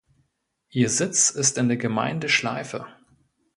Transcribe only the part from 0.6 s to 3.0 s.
Ihr Sitz ist in der Gemeinde Schleife.